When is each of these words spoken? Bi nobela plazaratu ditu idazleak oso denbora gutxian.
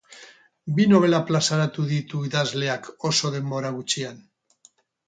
Bi 0.79 0.87
nobela 0.93 1.19
plazaratu 1.27 1.85
ditu 1.91 2.23
idazleak 2.31 2.91
oso 3.13 3.35
denbora 3.39 3.75
gutxian. 3.79 4.23